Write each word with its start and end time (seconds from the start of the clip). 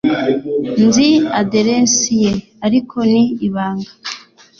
Nzi 0.85 1.09
aderesi 1.39 2.13
ye, 2.23 2.33
ariko 2.65 2.97
ni 3.11 3.23
ibanga. 3.47 3.91